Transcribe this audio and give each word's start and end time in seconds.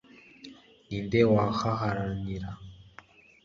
ninde 0.87 1.21
wahaharanira 1.33 2.49